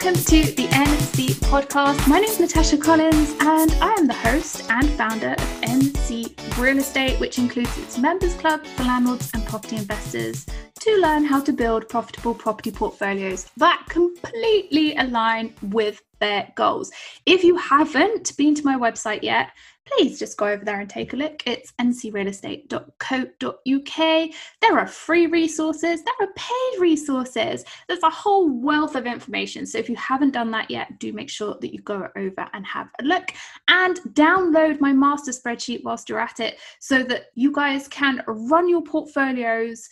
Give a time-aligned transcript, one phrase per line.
[0.00, 2.06] Welcome to the NC podcast.
[2.06, 6.78] My name is Natasha Collins and I am the host and founder of NC Real
[6.78, 10.46] Estate, which includes its members club for landlords and property investors
[10.78, 16.92] to learn how to build profitable property portfolios that completely align with their goals.
[17.26, 19.50] If you haven't been to my website yet,
[19.90, 21.42] please just go over there and take a look.
[21.46, 24.30] It's ncrealestate.co.uk.
[24.60, 27.64] There are free resources, there are paid resources.
[27.86, 29.66] There's a whole wealth of information.
[29.66, 32.66] So if you haven't done that yet, do make sure that you go over and
[32.66, 33.30] have a look
[33.68, 38.68] and download my master spreadsheet whilst you're at it so that you guys can run
[38.68, 39.88] your portfolios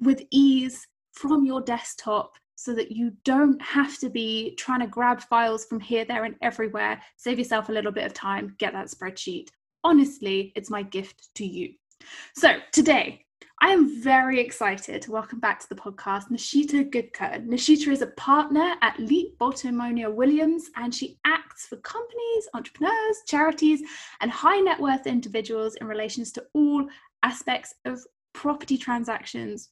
[0.00, 5.20] with ease from your desktop so that you don't have to be trying to grab
[5.20, 7.00] files from here, there, and everywhere.
[7.16, 9.48] Save yourself a little bit of time, get that spreadsheet.
[9.84, 11.74] Honestly, it's my gift to you.
[12.34, 13.26] So, today,
[13.62, 17.46] I am very excited to welcome back to the podcast Nishita Gudkar.
[17.46, 23.82] Nishita is a partner at Lee Bolton Monier-Williams and she acts for companies, entrepreneurs, charities,
[24.20, 26.86] and high net worth individuals in relations to all
[27.22, 28.00] aspects of
[28.34, 29.70] property transactions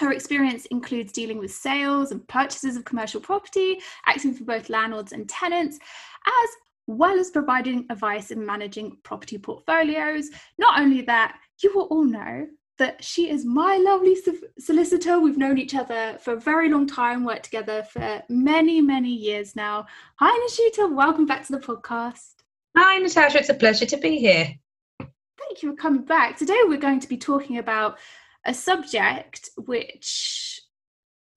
[0.00, 5.12] her experience includes dealing with sales and purchases of commercial property, acting for both landlords
[5.12, 5.78] and tenants,
[6.26, 6.50] as
[6.86, 10.30] well as providing advice in managing property portfolios.
[10.58, 12.46] Not only that, you will all know
[12.78, 14.16] that she is my lovely
[14.58, 15.20] solicitor.
[15.20, 19.54] We've known each other for a very long time, worked together for many, many years
[19.54, 19.86] now.
[20.16, 20.90] Hi, Nishita.
[20.90, 22.36] Welcome back to the podcast.
[22.74, 23.38] Hi, Natasha.
[23.38, 24.54] It's a pleasure to be here.
[24.98, 26.38] Thank you for coming back.
[26.38, 27.98] Today, we're going to be talking about
[28.46, 30.60] a subject which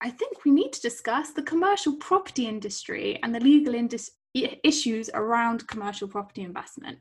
[0.00, 5.08] I think we need to discuss the commercial property industry and the legal indus- issues
[5.14, 6.98] around commercial property investment.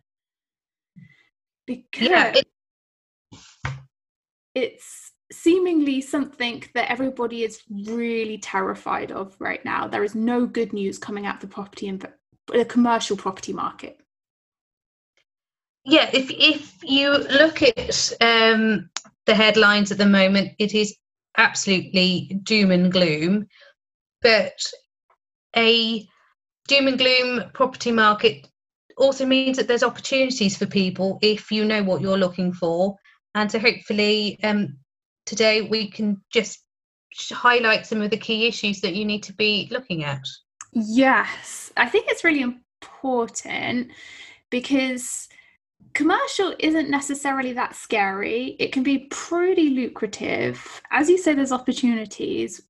[1.65, 2.47] Because yeah, it-
[4.55, 9.87] it's seemingly something that everybody is really terrified of right now.
[9.87, 12.07] There is no good news coming out of the property and
[12.47, 13.99] the commercial property market.
[15.85, 18.89] Yeah, if if you look at um,
[19.25, 20.95] the headlines at the moment, it is
[21.37, 23.47] absolutely doom and gloom.
[24.21, 24.59] But
[25.55, 26.07] a
[26.67, 28.47] doom and gloom property market
[28.97, 32.95] also means that there's opportunities for people if you know what you're looking for.
[33.35, 34.77] And so hopefully um,
[35.25, 36.59] today we can just
[37.31, 40.25] highlight some of the key issues that you need to be looking at.
[40.71, 43.91] Yes, I think it's really important
[44.49, 45.27] because
[45.93, 48.55] commercial isn't necessarily that scary.
[48.59, 50.81] It can be pretty lucrative.
[50.91, 52.61] As you say, there's opportunities.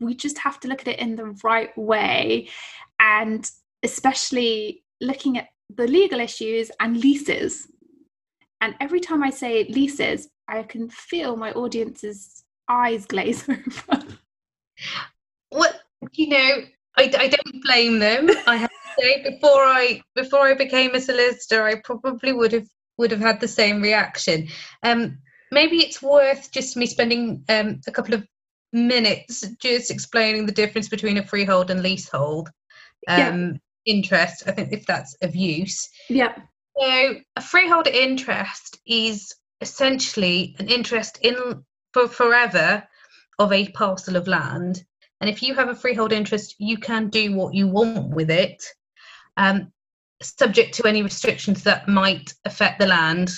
[0.00, 2.48] We just have to look at it in the right way.
[3.00, 3.50] And
[3.82, 7.68] especially looking at the legal issues and leases.
[8.60, 14.04] And every time I say leases, I can feel my audience's eyes glaze over.
[15.50, 15.72] Well,
[16.12, 16.62] you know,
[16.96, 18.28] I, I don't blame them.
[18.46, 22.66] I have say before I before I became a solicitor, I probably would have
[22.98, 24.48] would have had the same reaction.
[24.82, 25.18] Um,
[25.50, 28.26] maybe it's worth just me spending um, a couple of
[28.72, 32.48] minutes just explaining the difference between a freehold and leasehold
[33.08, 33.52] um, yeah.
[33.86, 34.44] interest.
[34.46, 35.88] I think if that's of use.
[36.08, 36.36] Yeah.
[36.78, 42.86] So a freehold interest is essentially an interest in for forever
[43.38, 44.84] of a parcel of land.
[45.20, 48.62] And if you have a freehold interest, you can do what you want with it
[49.38, 49.72] um,
[50.20, 53.30] subject to any restrictions that might affect the land.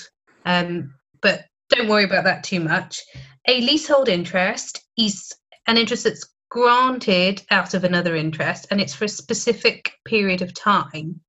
[0.45, 3.01] Um, but don't worry about that too much.
[3.47, 5.31] A leasehold interest is
[5.67, 10.53] an interest that's granted out of another interest and it's for a specific period of
[10.53, 11.21] time.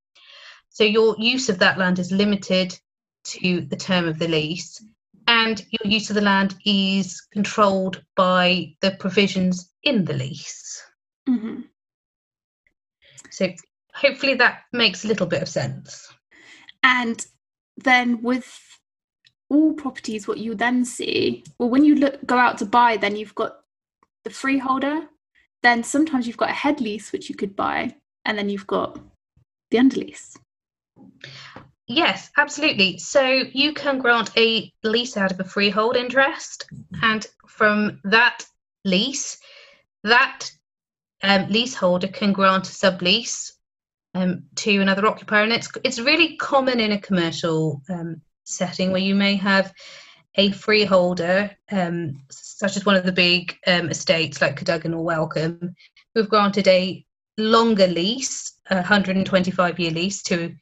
[0.70, 2.76] So your use of that land is limited
[3.24, 4.84] to the term of the lease
[5.28, 10.82] and your use of the land is controlled by the provisions in the lease.
[11.28, 11.60] Mm-hmm.
[13.30, 13.48] So
[14.02, 16.12] hopefully that makes a little bit of sense.
[16.82, 17.24] And
[17.76, 18.60] then with
[19.48, 23.16] all properties, what you then see, well, when you look go out to buy, then
[23.16, 23.60] you've got
[24.24, 25.02] the freeholder.
[25.62, 27.94] Then sometimes you've got a head lease which you could buy,
[28.24, 28.98] and then you've got
[29.70, 30.36] the underlease.
[31.86, 32.98] Yes, absolutely.
[32.98, 33.22] So
[33.52, 36.66] you can grant a lease out of a freehold interest,
[37.02, 38.44] and from that
[38.84, 39.38] lease,
[40.02, 40.50] that
[41.22, 43.52] um, leaseholder can grant a sublease
[44.14, 49.00] um, to another occupier, and it's it's really common in a commercial um, setting where
[49.00, 49.72] you may have
[50.36, 55.74] a freeholder, um, such as one of the big um, estates like Cadogan or Wellcome,
[56.14, 57.04] who've granted a
[57.38, 60.54] longer lease, a 125 year lease to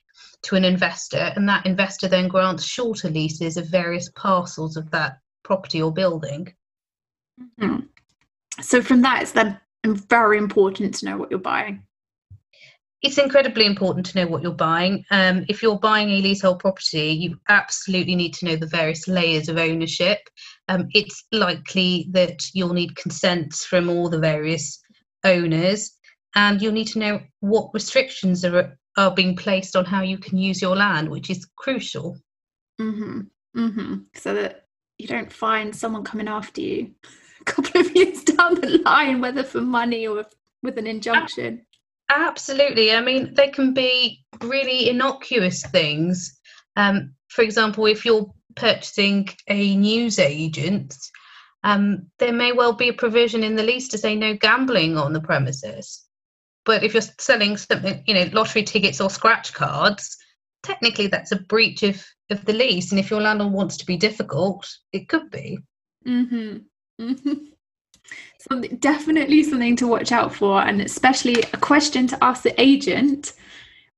[0.42, 5.18] to an investor, and that investor then grants shorter leases of various parcels of that
[5.44, 6.52] property or building.
[7.60, 7.80] Mm-hmm.
[8.62, 11.82] So, from that, it's then very important to know what you're buying.
[13.02, 15.04] It's incredibly important to know what you're buying.
[15.10, 19.48] Um, if you're buying a leasehold property, you absolutely need to know the various layers
[19.48, 20.18] of ownership.
[20.68, 24.78] Um, it's likely that you'll need consents from all the various
[25.24, 25.96] owners,
[26.34, 30.36] and you'll need to know what restrictions are are being placed on how you can
[30.36, 32.18] use your land, which is crucial.
[32.80, 33.20] Mm-hmm.
[33.56, 33.94] Mm-hmm.
[34.14, 34.66] So that
[34.98, 36.90] you don't find someone coming after you
[37.40, 40.24] a couple of years down the line, whether for money or
[40.62, 41.64] with an injunction.
[42.10, 42.92] Absolutely.
[42.92, 46.38] I mean, they can be really innocuous things.
[46.76, 50.96] Um, for example, if you're purchasing a news agent,
[51.62, 55.12] um, there may well be a provision in the lease to say no gambling on
[55.12, 56.04] the premises.
[56.64, 60.16] But if you're selling something, you know, lottery tickets or scratch cards,
[60.64, 62.90] technically that's a breach of, of the lease.
[62.90, 65.58] And if your landlord wants to be difficult, it could be.
[66.06, 67.34] Mm-hmm.
[68.38, 73.34] So definitely something to watch out for, and especially a question to ask the agent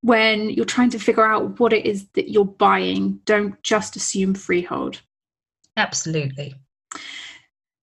[0.01, 3.21] when you're trying to figure out what it is that you're buying.
[3.25, 5.01] Don't just assume freehold.
[5.77, 6.55] Absolutely.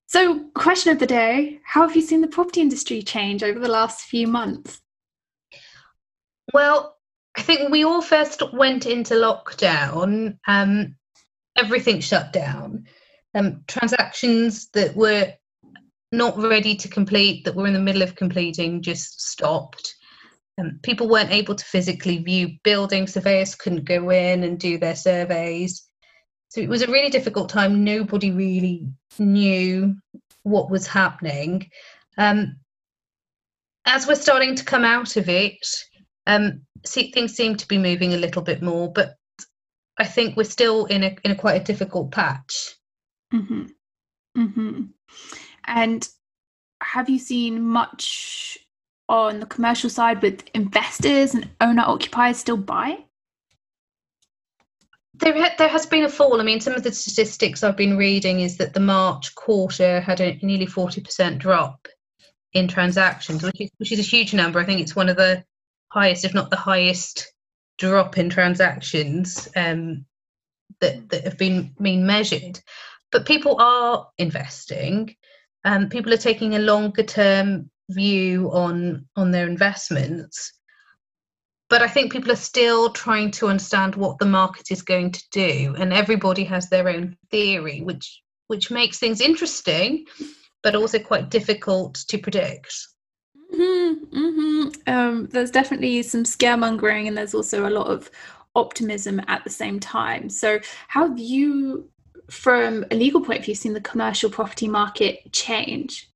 [0.08, 3.68] So, question of the day How have you seen the property industry change over the
[3.68, 4.82] last few months?
[6.54, 6.98] Well,
[7.38, 10.96] I think we all first went into lockdown, um,
[11.58, 12.86] everything shut down.
[13.36, 15.34] Um, transactions that were
[16.12, 19.96] not ready to complete, that were in the middle of completing, just stopped.
[20.60, 24.96] Um, people weren't able to physically view buildings, surveyors couldn't go in and do their
[24.96, 25.86] surveys.
[26.50, 27.84] So it was a really difficult time.
[27.84, 28.88] Nobody really
[29.20, 29.96] knew
[30.44, 31.70] what was happening.
[32.18, 32.58] Um,
[33.86, 35.66] as we're starting to come out of it,
[36.28, 39.16] um, see, things seem to be moving a little bit more, but
[39.98, 42.76] I think we're still in a in a quite a difficult patch.
[43.34, 43.66] Mm-hmm.
[44.38, 44.82] Mm-hmm.
[45.70, 46.10] And
[46.82, 48.58] have you seen much
[49.08, 53.06] on the commercial side with investors and owner occupiers still buying?
[55.14, 56.42] There, there has been a fall.
[56.42, 60.22] I mean, some of the statistics I've been reading is that the March quarter had
[60.22, 61.88] a nearly 40% drop
[62.54, 64.60] in transactions, which is, which is a huge number.
[64.60, 65.44] I think it's one of the
[65.92, 67.32] highest, if not the highest,
[67.78, 70.06] drop in transactions um,
[70.82, 72.60] that, that have been, been measured.
[73.12, 75.16] But people are investing.
[75.66, 80.54] Um, people are taking a longer term view on on their investments
[81.70, 85.24] but I think people are still trying to understand what the market is going to
[85.32, 90.06] do, and everybody has their own theory, which which makes things interesting,
[90.64, 92.74] but also quite difficult to predict.
[93.54, 94.70] Mm-hmm, mm-hmm.
[94.92, 98.10] Um, there's definitely some scaremongering, and there's also a lot of
[98.56, 100.30] optimism at the same time.
[100.30, 101.88] So, how have you,
[102.30, 106.10] from a legal point of view, seen the commercial property market change?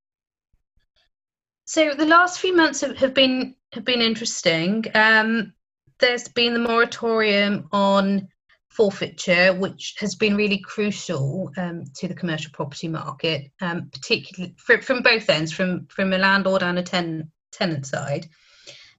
[1.65, 4.86] So the last few months have, been have been interesting.
[4.93, 5.53] Um,
[6.00, 8.27] there's been the moratorium on
[8.70, 15.01] forfeiture, which has been really crucial um, to the commercial property market, um, particularly from
[15.01, 18.27] both ends, from from a landlord and a ten, tenant side.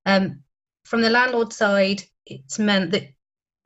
[0.06, 0.40] Um,
[0.84, 3.08] from the landlord side, it's meant that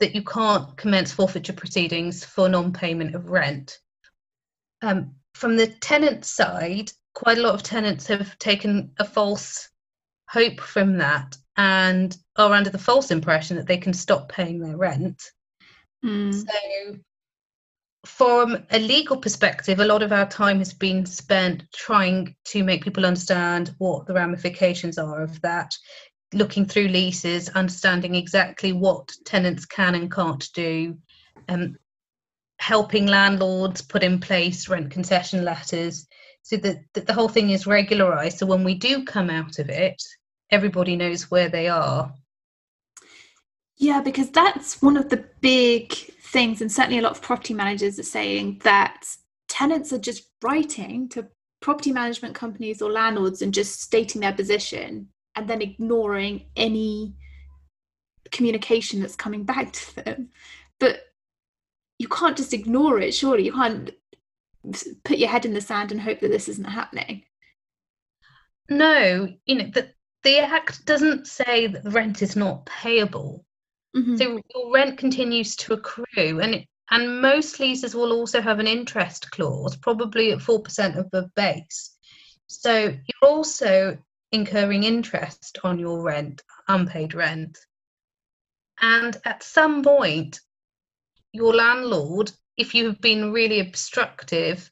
[0.00, 3.78] that you can't commence forfeiture proceedings for non-payment of rent.
[4.82, 9.68] Um, from the tenant side, quite a lot of tenants have taken a false
[10.28, 14.76] hope from that and are under the false impression that they can stop paying their
[14.76, 15.22] rent.
[16.04, 16.32] Mm.
[16.32, 16.98] So,
[18.06, 22.84] from a legal perspective, a lot of our time has been spent trying to make
[22.84, 25.74] people understand what the ramifications are of that,
[26.32, 30.96] looking through leases, understanding exactly what tenants can and can't do,
[31.48, 31.76] um,
[32.58, 36.06] helping landlords put in place rent concession letters
[36.42, 38.38] so that, that the whole thing is regularized.
[38.38, 40.02] So when we do come out of it,
[40.50, 42.12] everybody knows where they are.
[43.76, 47.98] Yeah, because that's one of the big things, and certainly a lot of property managers
[47.98, 49.06] are saying that
[49.48, 51.28] tenants are just writing to
[51.60, 55.08] property management companies or landlords and just stating their position
[55.38, 57.14] and then ignoring any
[58.30, 60.28] communication that's coming back to them.
[60.78, 61.00] But
[61.98, 63.44] you can't just ignore it, surely.
[63.44, 63.90] You can't
[65.04, 67.24] put your head in the sand and hope that this isn't happening.
[68.68, 69.90] No, you know, the,
[70.24, 73.44] the act doesn't say that the rent is not payable.
[73.96, 74.16] Mm-hmm.
[74.16, 78.66] So your rent continues to accrue, and it, and most leases will also have an
[78.66, 81.96] interest clause, probably at four percent of the base.
[82.46, 83.96] So you're also
[84.32, 87.58] incurring interest on your rent, unpaid rent,
[88.80, 90.40] and at some point,
[91.32, 94.70] your landlord, if you have been really obstructive,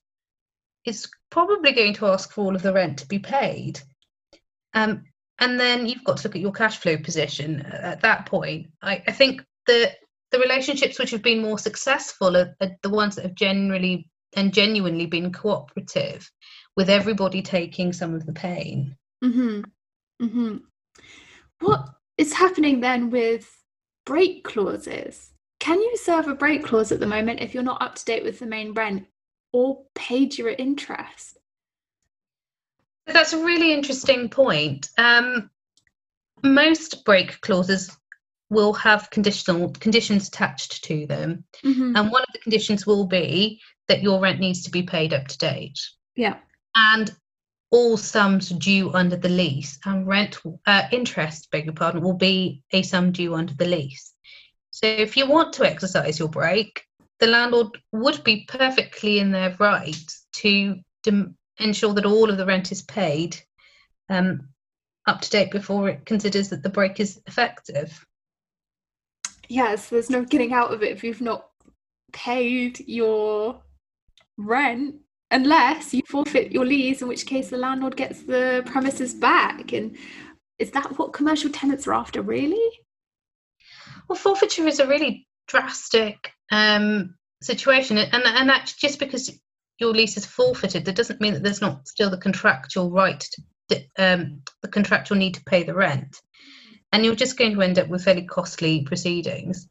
[0.84, 3.80] is probably going to ask for all of the rent to be paid.
[4.74, 5.04] Um,
[5.38, 8.68] and then you've got to look at your cash flow position at that point.
[8.82, 9.92] I, I think the
[10.32, 14.52] the relationships which have been more successful are, are, the ones that have generally and
[14.52, 16.30] genuinely been cooperative,
[16.76, 18.96] with everybody taking some of the pain.
[19.24, 19.60] Mm-hmm.
[20.24, 20.56] Mm-hmm.
[21.60, 23.50] What is happening then with
[24.04, 25.32] break clauses?
[25.58, 28.24] Can you serve a break clause at the moment if you're not up to date
[28.24, 29.06] with the main rent
[29.52, 31.38] or paid your interest?
[33.06, 34.90] That's a really interesting point.
[34.98, 35.50] Um,
[36.42, 37.96] most break clauses
[38.50, 41.96] will have conditional conditions attached to them, mm-hmm.
[41.96, 45.26] and one of the conditions will be that your rent needs to be paid up
[45.28, 45.78] to date.
[46.16, 46.36] Yeah,
[46.74, 47.14] and
[47.70, 52.62] all sums due under the lease and rent uh, interest, beg your pardon, will be
[52.72, 54.12] a sum due under the lease.
[54.70, 56.82] So if you want to exercise your break,
[57.18, 62.46] the landlord would be perfectly in their right to dem- ensure that all of the
[62.46, 63.36] rent is paid
[64.08, 64.48] um,
[65.06, 68.04] up to date before it considers that the break is effective.
[69.48, 71.48] Yes, there's no getting out of it if you've not
[72.12, 73.62] paid your
[74.36, 74.96] rent
[75.30, 79.72] unless you forfeit your lease, in which case the landlord gets the premises back.
[79.72, 79.96] And
[80.58, 82.70] is that what commercial tenants are after, really?
[84.08, 89.30] Well, forfeiture is a really drastic um, situation, and and that's just because
[89.78, 93.20] your lease is forfeited, that doesn't mean that there's not still the contractual right
[93.68, 96.20] to um, the contractual need to pay the rent,
[96.92, 99.68] and you're just going to end up with fairly costly proceedings.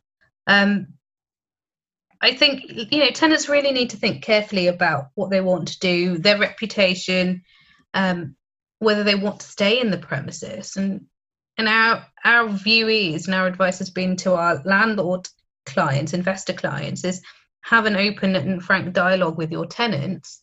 [0.47, 0.87] Um,
[2.21, 5.79] I think you know tenants really need to think carefully about what they want to
[5.79, 7.43] do, their reputation,
[7.93, 8.35] um,
[8.79, 11.05] whether they want to stay in the premises, and
[11.57, 15.27] and our our view is, and our advice has been to our landlord
[15.65, 17.21] clients, investor clients, is
[17.61, 20.41] have an open and frank dialogue with your tenants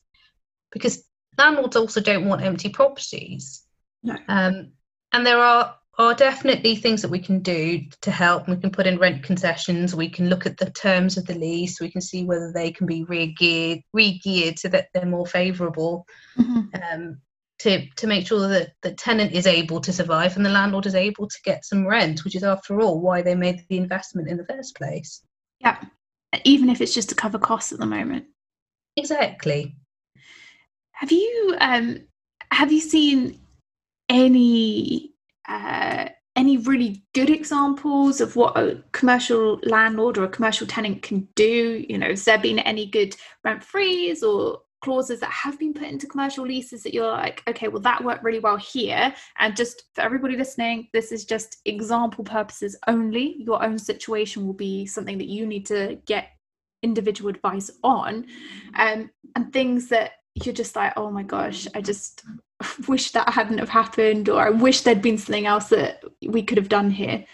[0.72, 1.04] because
[1.38, 3.62] landlords also don't want empty properties.
[4.02, 4.16] No.
[4.28, 4.72] Um,
[5.12, 8.48] and there are are definitely things that we can do to help.
[8.48, 9.94] We can put in rent concessions.
[9.94, 11.80] We can look at the terms of the lease.
[11.80, 16.06] We can see whether they can be re-geared, re-geared so that they're more favourable.
[16.38, 16.60] Mm-hmm.
[16.82, 17.20] Um,
[17.58, 20.96] to to make sure that the tenant is able to survive and the landlord is
[20.96, 24.36] able to get some rent, which is after all why they made the investment in
[24.36, 25.22] the first place.
[25.60, 25.78] Yeah,
[26.44, 28.24] even if it's just to cover costs at the moment.
[28.96, 29.76] Exactly.
[30.92, 31.98] Have you um
[32.50, 33.40] have you seen
[34.08, 35.11] any
[35.48, 41.28] uh any really good examples of what a commercial landlord or a commercial tenant can
[41.34, 41.84] do?
[41.88, 45.88] You know, has there been any good rent frees or clauses that have been put
[45.88, 49.14] into commercial leases that you're like, okay, well, that worked really well here.
[49.38, 53.36] And just for everybody listening, this is just example purposes only.
[53.38, 56.30] Your own situation will be something that you need to get
[56.82, 58.26] individual advice on.
[58.74, 62.24] Um, and things that you're just like, oh my gosh, I just
[62.88, 66.58] wish that hadn't have happened, or I wish there'd been something else that we could
[66.58, 67.24] have done here.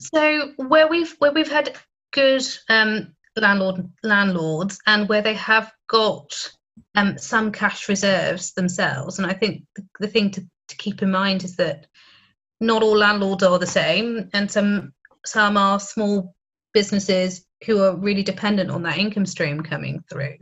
[0.00, 1.76] So where we've where we've had
[2.12, 6.50] good um, landlord landlords and where they have got
[6.96, 9.18] um, some cash reserves themselves.
[9.18, 11.86] And I think the, the thing to, to keep in mind is that
[12.60, 14.92] not all landlords are the same, and some
[15.24, 16.34] some are small
[16.72, 20.36] businesses who are really dependent on that income stream coming through.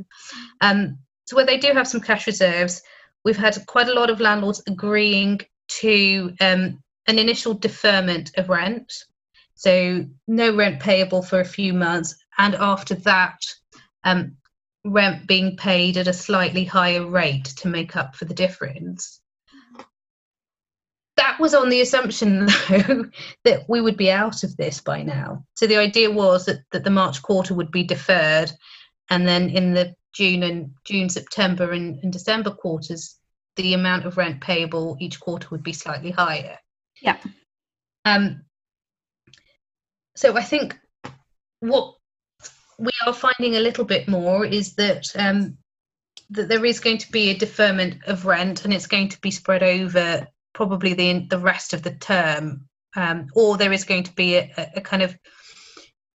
[0.60, 2.82] Um, so where they do have some cash reserves,
[3.24, 8.92] we've had quite a lot of landlords agreeing to um, an initial deferment of rent.
[9.54, 13.38] So no rent payable for a few months and after that,
[14.04, 14.36] um,
[14.84, 19.20] rent being paid at a slightly higher rate to make up for the difference.
[21.16, 23.06] That was on the assumption, though,
[23.44, 25.44] that we would be out of this by now.
[25.54, 28.52] So the idea was that, that the March quarter would be deferred,
[29.10, 33.16] and then in the June and June, September, and, and December quarters,
[33.56, 36.58] the amount of rent payable each quarter would be slightly higher.
[37.02, 37.18] Yeah.
[38.04, 38.42] Um,
[40.14, 40.78] so I think
[41.60, 41.96] what
[42.78, 45.58] we are finding a little bit more is that um,
[46.30, 49.30] that there is going to be a deferment of rent, and it's going to be
[49.30, 54.12] spread over probably the the rest of the term um, or there is going to
[54.14, 55.16] be a, a, kind of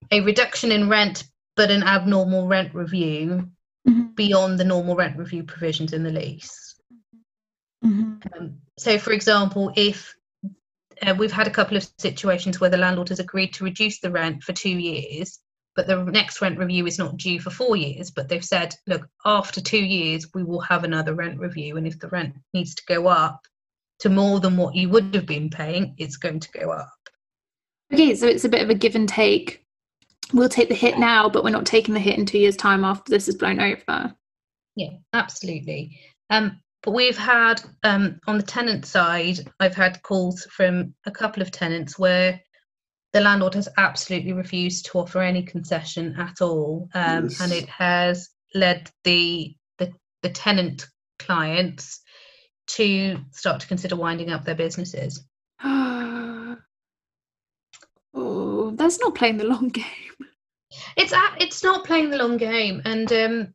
[0.10, 1.24] a reduction in rent,
[1.56, 3.50] but an abnormal rent review.
[4.16, 6.76] Beyond the normal rent review provisions in the lease.
[7.84, 8.18] Mm-hmm.
[8.38, 10.16] Um, so, for example, if
[11.02, 14.12] uh, we've had a couple of situations where the landlord has agreed to reduce the
[14.12, 15.40] rent for two years,
[15.76, 18.12] but the next rent review is not due for four years.
[18.12, 21.78] But they've said, look, after two years, we will have another rent review.
[21.78, 23.46] And if the rent needs to go up
[24.00, 26.92] to more than what you would have been paying, it's going to go up.
[27.94, 29.61] Okay, so it's a bit of a give and take.
[30.34, 32.84] We'll take the hit now, but we're not taking the hit in two years' time
[32.84, 34.16] after this is blown over.
[34.76, 36.00] Yeah, absolutely.
[36.30, 41.42] Um, but we've had um, on the tenant side, I've had calls from a couple
[41.42, 42.42] of tenants where
[43.14, 47.42] the landlord has absolutely refused to offer any concession at all, um, yes.
[47.42, 49.92] and it has led the, the
[50.24, 50.88] the tenant
[51.20, 52.02] clients
[52.68, 55.24] to start to consider winding up their businesses.
[55.62, 56.58] oh,
[58.92, 59.86] that's not playing the long game.
[60.98, 63.54] It's it's not playing the long game, and um,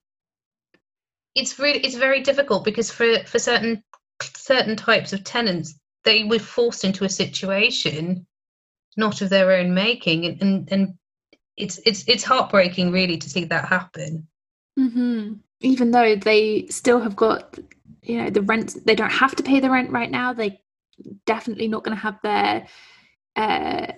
[1.34, 3.82] it's really it's very difficult because for for certain
[4.22, 8.26] certain types of tenants they were forced into a situation
[8.96, 10.94] not of their own making and and, and
[11.58, 14.26] it's it's it's heartbreaking really to see that happen
[14.78, 15.34] mm-hmm.
[15.60, 17.58] even though they still have got
[18.02, 20.58] you know the rent they don't have to pay the rent right now they
[21.26, 22.66] definitely not going to have their
[23.36, 23.92] uh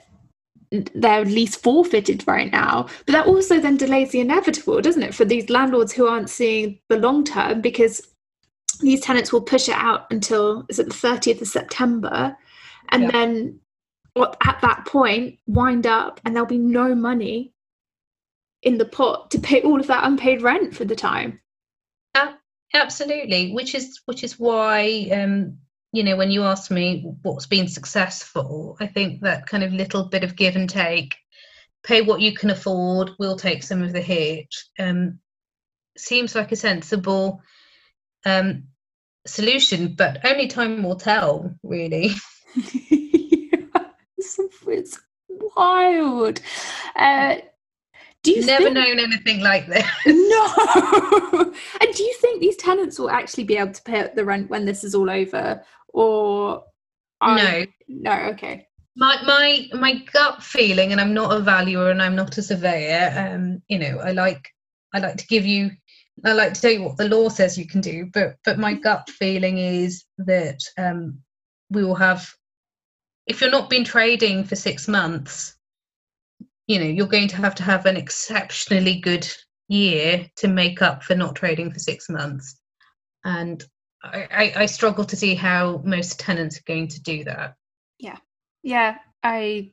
[0.94, 2.88] their lease forfeited right now.
[3.06, 6.78] But that also then delays the inevitable, doesn't it, for these landlords who aren't seeing
[6.88, 8.06] the long term because
[8.80, 12.36] these tenants will push it out until is it the 30th of September
[12.90, 13.10] and yeah.
[13.10, 13.60] then
[14.16, 17.52] at that point wind up and there'll be no money
[18.62, 21.40] in the pot to pay all of that unpaid rent for the time.
[22.14, 22.32] Uh,
[22.74, 25.58] absolutely, which is which is why um
[25.92, 30.04] you know, when you ask me what's been successful, I think that kind of little
[30.04, 31.16] bit of give and take,
[31.82, 35.18] pay what you can afford, we'll take some of the hit, um,
[35.96, 37.40] seems like a sensible
[38.26, 38.64] um,
[39.26, 42.12] solution, but only time will tell, really.
[42.54, 44.98] it's, it's
[45.28, 46.40] wild.
[46.96, 47.36] Uh,
[48.34, 48.74] do you never think...
[48.74, 49.86] known anything like this?
[50.06, 50.54] No.
[51.80, 54.50] and do you think these tenants will actually be able to pay up the rent
[54.50, 55.62] when this is all over,
[55.92, 56.64] or
[57.22, 62.14] no no okay my my my gut feeling and i'm not a valuer and i'm
[62.14, 64.48] not a surveyor um you know i like
[64.94, 65.70] i like to give you
[66.24, 68.74] i like to tell you what the law says you can do but but my
[68.74, 71.18] gut feeling is that um
[71.70, 72.28] we will have
[73.26, 75.56] if you're not been trading for six months
[76.68, 79.28] you know you're going to have to have an exceptionally good
[79.68, 82.60] year to make up for not trading for six months
[83.24, 83.64] and
[84.02, 87.54] I, I struggle to see how most tenants are going to do that.
[87.98, 88.18] Yeah,
[88.62, 89.72] yeah, I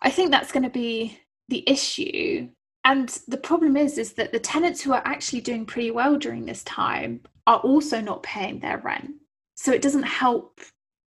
[0.00, 2.48] I think that's going to be the issue.
[2.84, 6.46] And the problem is, is that the tenants who are actually doing pretty well during
[6.46, 9.12] this time are also not paying their rent.
[9.54, 10.60] So it doesn't help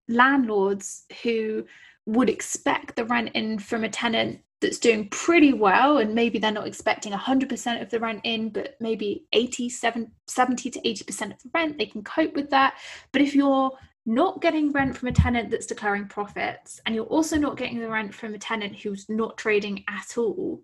[0.07, 1.65] landlords who
[2.05, 6.51] would expect the rent in from a tenant that's doing pretty well and maybe they're
[6.51, 11.43] not expecting 100% of the rent in but maybe 80 70, 70 to 80% of
[11.43, 12.75] the rent they can cope with that.
[13.11, 13.71] But if you're
[14.05, 17.89] not getting rent from a tenant that's declaring profits and you're also not getting the
[17.89, 20.61] rent from a tenant who's not trading at all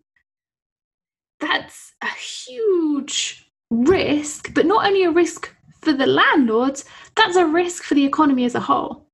[1.39, 7.84] that's a huge risk but not only a risk for the landlords that's a risk
[7.84, 9.08] for the economy as a whole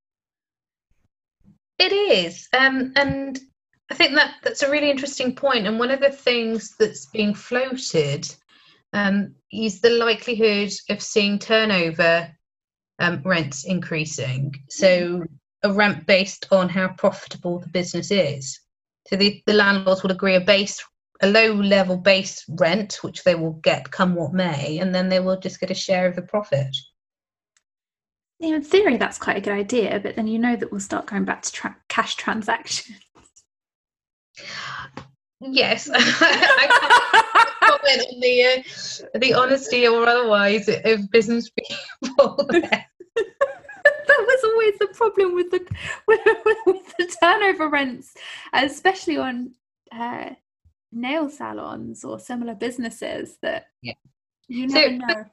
[1.79, 3.39] it is um, and
[3.89, 5.65] I think that that's a really interesting point.
[5.65, 8.27] and one of the things that's being floated
[8.93, 12.29] um, is the likelihood of seeing turnover
[12.99, 14.53] um, rents increasing.
[14.69, 15.23] So
[15.63, 18.59] a rent based on how profitable the business is.
[19.07, 20.83] So the, the landlords would agree a base,
[21.21, 25.19] a low level base rent, which they will get come what may, and then they
[25.19, 26.75] will just get a share of the profit.
[28.39, 31.25] In theory, that's quite a good idea, but then you know that we'll start going
[31.25, 32.97] back to tra- cash transactions.
[35.39, 35.99] Yes, I
[37.61, 42.35] can't comment on the uh, the honesty or otherwise of business people.
[42.47, 42.87] that
[44.07, 45.65] was always the problem with the
[46.07, 46.19] with,
[46.65, 48.15] with the turnover rents,
[48.53, 49.51] especially on
[49.91, 50.31] uh,
[50.91, 53.37] nail salons or similar businesses.
[53.41, 53.93] That yeah.
[54.47, 55.25] you never so, know.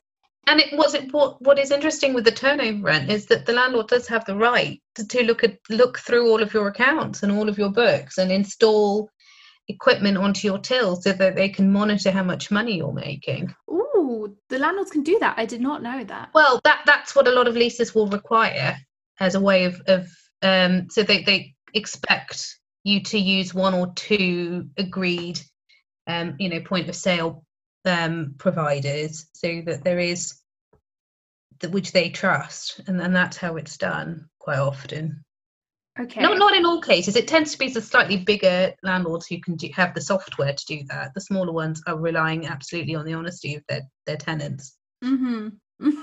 [0.46, 3.52] And it was it what what is interesting with the turnover rent is that the
[3.52, 7.22] landlord does have the right to, to look at look through all of your accounts
[7.22, 9.11] and all of your books and install
[9.68, 13.54] equipment onto your till so that they can monitor how much money you're making.
[13.68, 15.38] Oh, the landlords can do that.
[15.38, 16.30] I did not know that.
[16.35, 18.76] Well, that that's what a lot of leases will require
[19.20, 20.09] as a way of of
[20.42, 25.40] um, so they they expect you to use one or two agreed,
[26.07, 27.43] um, you know, point of sale
[27.85, 30.35] um, providers, so that there is
[31.61, 35.23] that which they trust, and, and that's how it's done quite often.
[35.99, 36.20] Okay.
[36.20, 37.14] Not not in all cases.
[37.14, 40.66] It tends to be the slightly bigger landlords who can do, have the software to
[40.66, 41.14] do that.
[41.14, 44.77] The smaller ones are relying absolutely on the honesty of their their tenants.
[45.05, 45.90] Mm-hmm.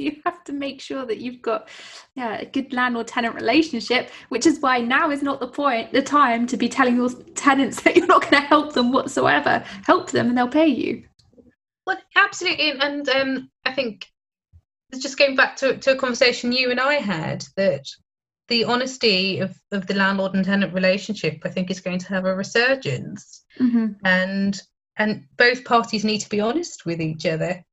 [0.04, 1.68] you have to make sure that you've got
[2.14, 6.02] yeah a good landlord tenant relationship, which is why now is not the point, the
[6.02, 9.62] time to be telling your tenants that you're not going to help them whatsoever.
[9.84, 11.04] Help them and they'll pay you.
[11.86, 14.06] Well, absolutely, and um, I think
[14.98, 17.86] just going back to to a conversation you and I had that
[18.48, 22.24] the honesty of, of the landlord and tenant relationship, I think, is going to have
[22.24, 23.44] a resurgence.
[23.60, 23.92] Mm-hmm.
[24.04, 24.60] And
[24.96, 27.64] and both parties need to be honest with each other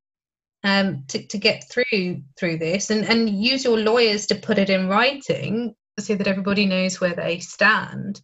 [0.63, 4.69] um, to, to get through through this and, and use your lawyers to put it
[4.69, 8.21] in writing so that everybody knows where they stand.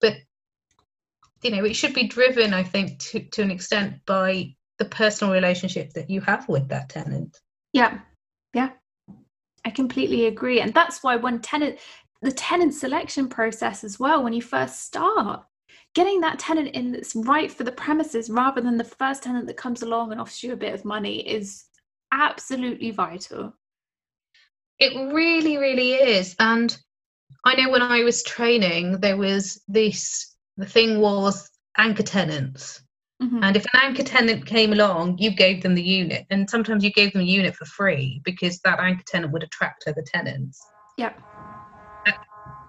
[0.00, 0.16] But
[1.42, 5.32] you know, it should be driven, I think, to, to an extent by the personal
[5.32, 7.40] relationship that you have with that tenant.
[7.72, 8.00] Yeah.
[8.54, 8.70] Yeah.
[9.64, 10.60] I completely agree.
[10.60, 11.78] And that's why when tenant
[12.22, 15.44] the tenant selection process as well, when you first start,
[15.94, 19.56] getting that tenant in that's right for the premises rather than the first tenant that
[19.56, 21.64] comes along and offers you a bit of money is
[22.12, 23.54] absolutely vital.
[24.78, 26.36] It really, really is.
[26.38, 26.76] And
[27.44, 32.82] I know when I was training, there was this the thing was anchor tenants.
[33.22, 33.42] Mhm.
[33.42, 36.26] And if an anchor tenant came along, you gave them the unit.
[36.30, 39.84] And sometimes you gave them a unit for free because that anchor tenant would attract
[39.86, 40.60] other tenants.
[40.98, 41.20] Yep.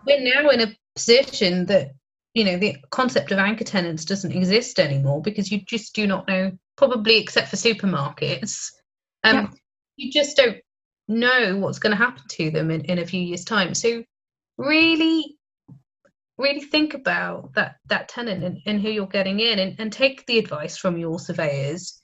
[0.05, 1.91] We're now in a position that,
[2.33, 6.27] you know, the concept of anchor tenants doesn't exist anymore because you just do not
[6.27, 8.69] know, probably except for supermarkets,
[9.23, 9.47] um, Yeah.
[9.95, 10.57] you just don't
[11.07, 13.73] know what's going to happen to them in, in a few years' time.
[13.73, 14.03] So
[14.57, 15.37] really
[16.37, 20.25] really think about that that tenant and, and who you're getting in and, and take
[20.25, 22.01] the advice from your surveyors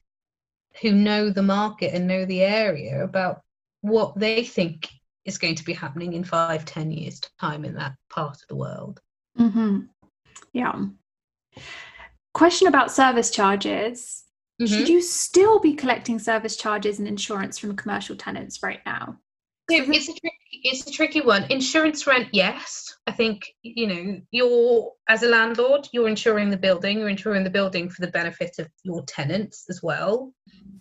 [0.82, 3.42] who know the market and know the area about
[3.82, 4.88] what they think
[5.26, 8.56] is going to be happening in five ten years time in that part of the
[8.56, 9.00] world
[9.40, 9.80] Mm-hmm.
[10.54, 10.86] Yeah.
[12.34, 14.24] Question about service charges.
[14.60, 14.74] Mm-hmm.
[14.74, 19.18] Should you still be collecting service charges and insurance from commercial tenants right now?
[19.70, 21.46] So it's a tricky, it's a tricky one.
[21.50, 22.98] Insurance rent, yes.
[23.06, 27.00] I think you know you're as a landlord, you're insuring the building.
[27.00, 30.34] You're insuring the building for the benefit of your tenants as well.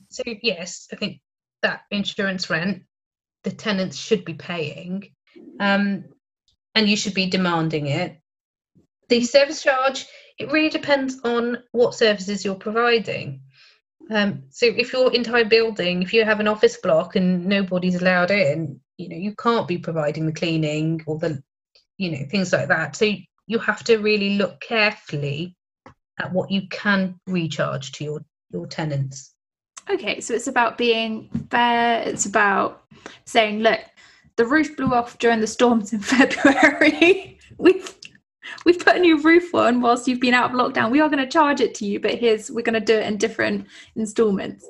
[0.08, 1.20] So yes, I think
[1.62, 2.84] that insurance rent,
[3.44, 5.10] the tenants should be paying,
[5.60, 6.04] um,
[6.74, 8.18] and you should be demanding it.
[9.08, 10.06] The service charge,
[10.38, 13.42] it really depends on what services you're providing.
[14.10, 18.30] Um, so if your entire building, if you have an office block and nobody's allowed
[18.30, 21.42] in, you know, you can't be providing the cleaning or the,
[21.98, 22.96] you know, things like that.
[22.96, 23.12] So
[23.46, 25.56] you have to really look carefully
[26.18, 29.34] at what you can recharge to your your tenants.
[29.90, 32.02] Okay, so it's about being fair.
[32.02, 32.84] It's about
[33.24, 33.80] saying, look,
[34.36, 37.38] the roof blew off during the storms in February.
[37.58, 37.94] we've
[38.64, 40.90] we've put a new roof on whilst you've been out of lockdown.
[40.90, 43.06] We are going to charge it to you, but here's we're going to do it
[43.06, 44.66] in different installments.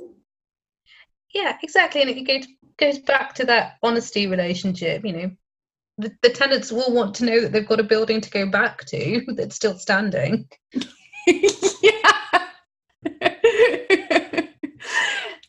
[1.35, 2.47] Yeah, exactly, and it goes
[2.79, 5.05] goes back to that honesty relationship.
[5.05, 5.31] You know,
[5.99, 8.85] the, the tenants will want to know that they've got a building to go back
[8.87, 10.49] to that's still standing.
[11.83, 12.13] yeah.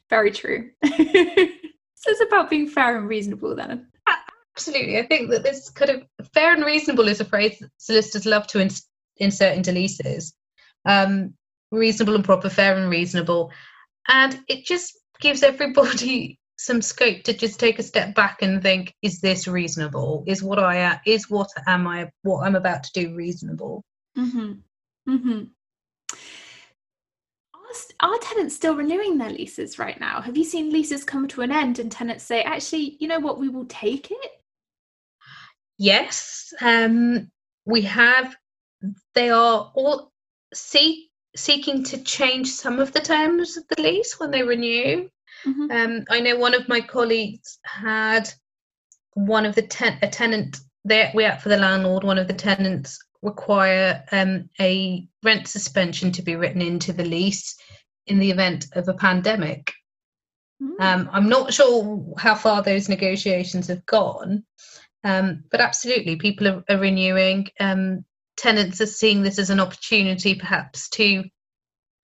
[0.09, 0.71] Very true.
[0.83, 3.87] so it's about being fair and reasonable then.
[4.59, 4.99] Absolutely.
[4.99, 8.45] I think that this kind of fair and reasonable is a phrase that solicitors love
[8.47, 10.33] to ins- insert into leases.
[10.85, 11.33] Um,
[11.71, 13.53] reasonable and proper, fair and reasonable.
[14.09, 18.93] And it just gives everybody some scope to just take a step back and think,
[19.01, 20.25] is this reasonable?
[20.27, 23.85] Is what I a- is what am I what I'm about to do reasonable?
[24.17, 24.51] Mm-hmm.
[25.09, 25.43] Mm-hmm.
[27.53, 30.19] Are, are tenants still renewing their leases right now?
[30.19, 33.39] Have you seen leases come to an end and tenants say, actually, you know what,
[33.39, 34.31] we will take it?
[35.79, 36.53] Yes.
[36.61, 37.31] Um,
[37.65, 38.35] we have
[39.15, 40.11] they are all
[40.53, 45.09] seek seeking to change some of the terms of the lease when they renew.
[45.45, 45.71] Mhm.
[45.71, 48.29] Um, I know one of my colleagues had
[49.13, 52.03] one of the ten- a tenant there we act for the landlord.
[52.03, 57.57] One of the tenants require um, a rent suspension to be written into the lease
[58.07, 59.71] in the event of a pandemic.
[60.61, 60.81] Mm.
[60.81, 64.45] Um, I'm not sure how far those negotiations have gone,
[65.03, 67.47] um, but absolutely, people are, are renewing.
[67.59, 68.05] Um,
[68.37, 71.23] tenants are seeing this as an opportunity, perhaps, to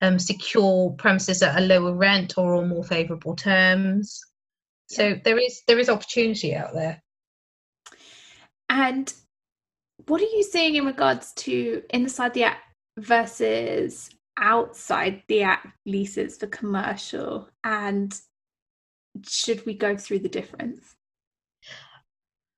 [0.01, 4.21] um, secure premises at a lower rent or on more favourable terms.
[4.88, 7.01] So there is there is opportunity out there.
[8.69, 9.12] And
[10.08, 12.63] what are you seeing in regards to inside the act
[12.97, 17.49] versus outside the act leases for commercial?
[17.63, 18.17] And
[19.27, 20.94] should we go through the difference?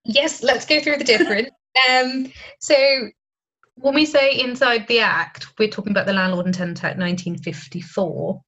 [0.07, 1.49] Yes, let's go through the difference.
[1.89, 2.75] um, so
[3.75, 8.41] when we say inside the Act, we're talking about the Landlord and Tenant Act 1954.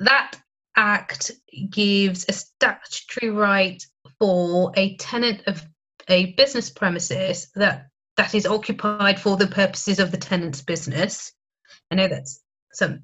[0.00, 0.32] That
[0.76, 1.32] Act
[1.70, 3.84] gives a statutory right
[4.18, 5.62] for a tenant of
[6.08, 11.32] a business premises that that is occupied for the purposes of the tenant's business.
[11.90, 12.40] I know that's
[12.72, 13.00] some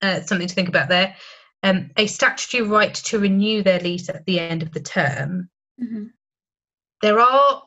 [0.00, 1.16] uh, something to think about there.
[1.62, 5.48] Um, a statutory right to renew their lease at the end of the term.
[5.80, 6.06] Mm-hmm.
[7.02, 7.64] There are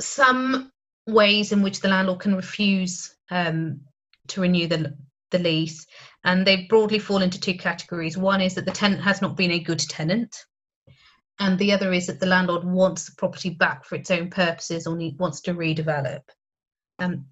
[0.00, 0.70] some
[1.06, 3.80] ways in which the landlord can refuse um,
[4.28, 4.96] to renew the,
[5.30, 5.86] the lease,
[6.24, 8.18] and they broadly fall into two categories.
[8.18, 10.44] One is that the tenant has not been a good tenant,
[11.38, 14.86] and the other is that the landlord wants the property back for its own purposes
[14.86, 16.20] or need, wants to redevelop.
[16.98, 17.24] Um,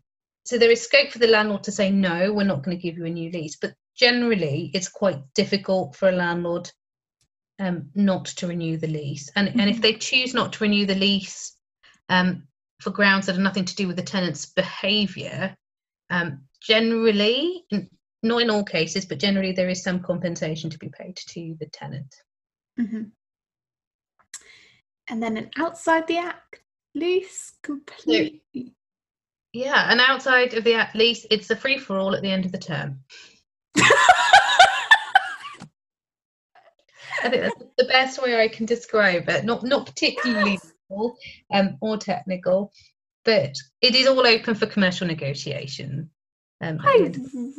[0.47, 2.97] so there is scope for the landlord to say no, we're not going to give
[2.97, 6.71] you a new lease, but generally it's quite difficult for a landlord
[7.59, 9.31] um, not to renew the lease.
[9.35, 9.61] And mm-hmm.
[9.61, 9.83] and if mm-hmm.
[9.83, 11.57] they choose not to renew the lease,
[12.09, 12.45] um,
[12.81, 15.57] for grounds that have nothing to do with the tenant's behaviour,
[16.11, 17.65] um, generally,
[18.23, 21.67] not in all cases, but generally there is some compensation to be paid to the
[21.67, 22.15] tenant.
[22.79, 23.03] Mm-hmm.
[25.11, 26.61] And then an outside the act
[26.95, 28.43] lease completely.
[28.55, 28.63] So,
[29.55, 32.45] yeah, and outside of the act lease, it's a free for all at the end
[32.45, 33.01] of the term.
[37.23, 39.45] I think that's the best way I can describe it.
[39.45, 40.73] Not not particularly yes
[41.53, 42.73] um, or technical,
[43.25, 46.11] but it is all open for commercial negotiation.
[46.61, 47.13] Um, I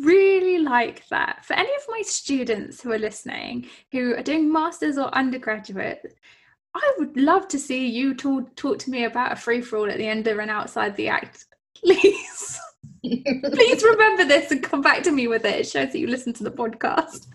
[0.04, 1.46] really like that.
[1.46, 6.18] For any of my students who are listening, who are doing masters or undergraduate,
[6.76, 9.90] I would love to see you talk, talk to me about a free for all
[9.90, 11.46] at the end of an outside the act.
[11.80, 12.60] Please,
[13.02, 15.62] please remember this and come back to me with it.
[15.62, 17.28] It shows that you listen to the podcast.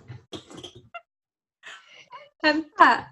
[2.45, 3.05] Um, yeah.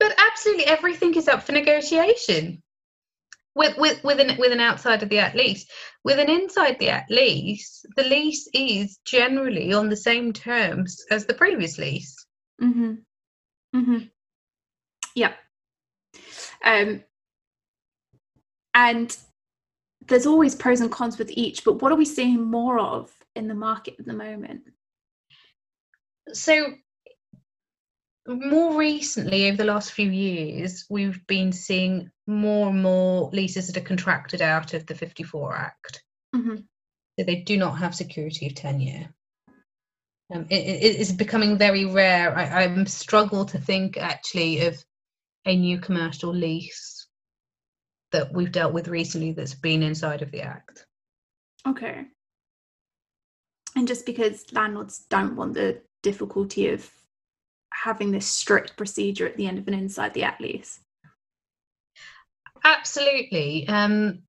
[0.00, 2.62] But absolutely everything is up for negotiation.
[3.54, 5.66] With with with an with an outside of the at lease.
[6.04, 11.26] With an inside the at lease, the lease is generally on the same terms as
[11.26, 12.14] the previous lease.
[12.62, 12.94] Mm-hmm.
[13.76, 13.98] Mm-hmm.
[15.14, 15.32] Yeah.
[16.64, 17.02] Um
[18.74, 19.16] and
[20.06, 23.48] there's always pros and cons with each, but what are we seeing more of in
[23.48, 24.62] the market at the moment?
[26.32, 26.74] So
[28.28, 33.76] more recently, over the last few years, we've been seeing more and more leases that
[33.76, 36.02] are contracted out of the 54 Act.
[36.34, 36.56] Mm-hmm.
[37.18, 39.08] So they do not have security of tenure.
[40.32, 42.36] Um, it, it is becoming very rare.
[42.36, 44.76] I, I struggle to think actually of
[45.46, 47.06] a new commercial lease
[48.12, 50.86] that we've dealt with recently that's been inside of the Act.
[51.66, 52.04] Okay.
[53.74, 56.90] And just because landlords don't want the difficulty of
[57.72, 60.80] having this strict procedure at the end of an inside the at lease.
[62.64, 63.68] Absolutely.
[63.68, 64.22] Um,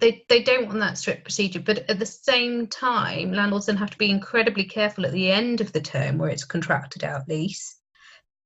[0.00, 3.90] they, they don't want that strict procedure, but at the same time, landlords then have
[3.90, 7.78] to be incredibly careful at the end of the term where it's contracted out lease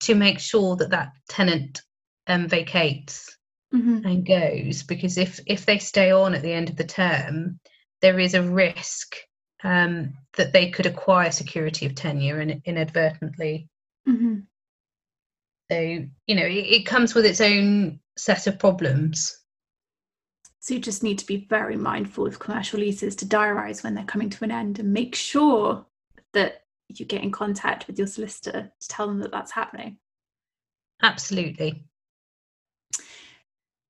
[0.00, 1.82] to make sure that that tenant
[2.26, 3.37] um, vacates
[3.74, 4.06] mm-hmm.
[4.06, 4.82] and goes.
[4.82, 7.58] Because if if they stay on at the end of the term,
[8.02, 9.16] there is a risk
[9.64, 13.68] um, that they could acquire security of tenure and inadvertently
[14.09, 14.38] Mm-hmm.
[15.71, 19.38] So, you know, it, it comes with its own set of problems.
[20.61, 24.05] So you just need to be very mindful of commercial leases to diarise when they're
[24.05, 25.87] coming to an end and make sure
[26.33, 29.99] that you get in contact with your solicitor to tell them that that's happening.
[31.03, 31.85] Absolutely.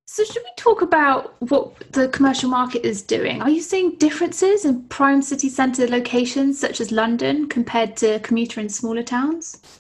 [0.06, 3.40] So, should we talk about what the commercial market is doing?
[3.42, 8.58] Are you seeing differences in prime city centre locations such as London compared to commuter
[8.58, 9.77] and smaller towns?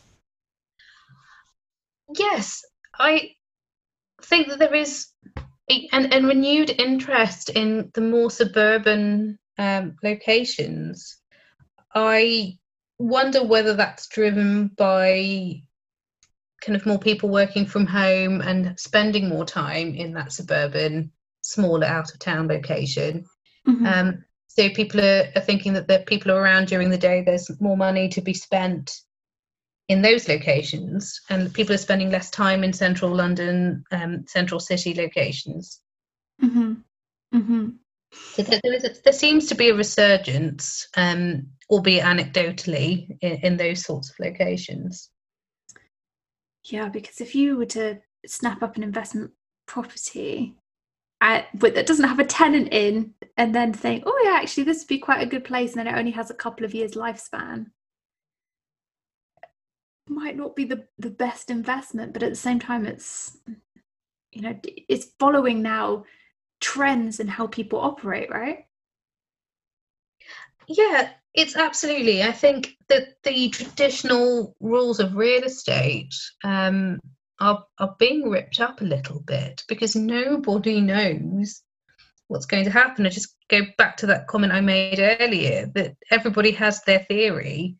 [2.16, 2.64] Yes,
[2.98, 3.32] I
[4.22, 5.08] think that there is
[5.70, 11.18] a, an, a renewed interest in the more suburban um, locations.
[11.94, 12.58] I
[12.98, 15.62] wonder whether that's driven by
[16.60, 21.86] kind of more people working from home and spending more time in that suburban, smaller,
[21.86, 23.24] out of town location.
[23.66, 23.86] Mm-hmm.
[23.86, 27.50] Um, so people are, are thinking that the people are around during the day, there's
[27.60, 29.00] more money to be spent
[29.88, 34.94] in those locations, and people are spending less time in central London, um, central city
[34.94, 35.80] locations.
[36.42, 36.74] Mm-hmm.
[37.34, 37.68] Mm-hmm.
[38.12, 43.56] So there, there, a, there, seems to be a resurgence, um, albeit anecdotally, in, in
[43.56, 45.10] those sorts of locations.
[46.64, 49.32] Yeah, because if you were to snap up an investment
[49.66, 50.56] property,
[51.20, 54.80] at, but that doesn't have a tenant in, and then think, oh yeah, actually this
[54.80, 56.92] would be quite a good place, and then it only has a couple of years
[56.92, 57.66] lifespan,
[60.10, 62.12] might not be the the best investment.
[62.12, 63.38] But at the same time, it's
[64.32, 66.04] you know it's following now
[66.60, 68.66] trends and how people operate, right?
[70.66, 72.22] Yeah, it's absolutely.
[72.22, 77.00] I think that the traditional rules of real estate um,
[77.40, 81.62] are are being ripped up a little bit because nobody knows
[82.28, 83.06] what's going to happen.
[83.06, 87.76] I just go back to that comment I made earlier that everybody has their theory,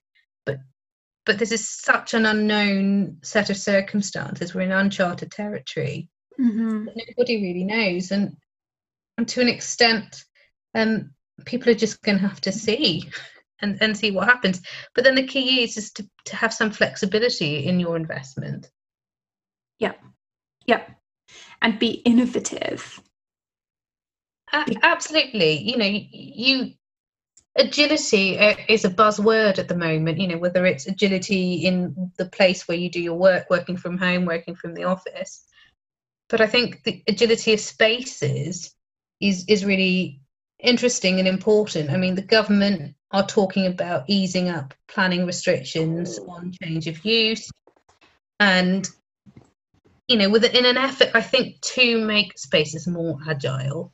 [1.29, 4.55] but this is such an unknown set of circumstances.
[4.55, 6.09] We're in uncharted territory.
[6.41, 6.87] Mm-hmm.
[6.97, 8.35] Nobody really knows, and
[9.19, 10.25] and to an extent,
[10.75, 11.11] um,
[11.45, 13.11] people are just going to have to see
[13.61, 14.63] and, and see what happens.
[14.95, 18.71] But then the key is is to, to have some flexibility in your investment.
[19.79, 19.97] Yeah.
[20.67, 20.83] Yeah.
[21.61, 23.03] And be innovative.
[24.83, 25.59] absolutely.
[25.59, 26.73] You know, you
[27.57, 32.27] agility uh, is a buzzword at the moment, you know, whether it's agility in the
[32.27, 35.45] place where you do your work, working from home, working from the office.
[36.29, 38.75] But I think the agility of spaces
[39.21, 40.21] is is really
[40.61, 41.91] interesting and important.
[41.91, 47.51] I mean, the government are talking about easing up planning restrictions on change of use
[48.39, 48.89] and
[50.09, 53.93] you know, with in an effort, I think, to make spaces more agile.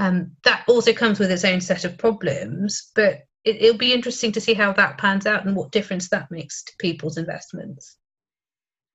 [0.00, 4.32] Um, that also comes with its own set of problems, but it, it'll be interesting
[4.32, 7.98] to see how that pans out and what difference that makes to people's investments.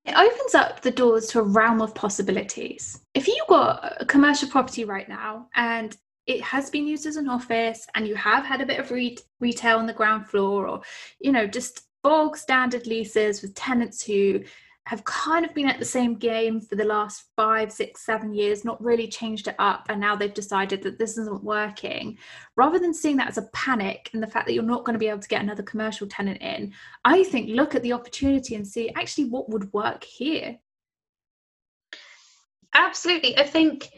[0.05, 3.01] It opens up the doors to a realm of possibilities.
[3.13, 7.29] If you've got a commercial property right now and it has been used as an
[7.29, 10.81] office and you have had a bit of re- retail on the ground floor or
[11.19, 14.41] you know just bog standard leases with tenants who
[14.87, 18.63] have kind of been at the same game for the last five, six, seven years,
[18.63, 22.17] not really changed it up, and now they've decided that this isn't working.
[22.55, 24.99] Rather than seeing that as a panic and the fact that you're not going to
[24.99, 26.71] be able to get another commercial tenant in,
[27.03, 30.59] I think look at the opportunity and see actually what would work here.
[32.75, 33.35] Absolutely.
[33.39, 33.89] I think,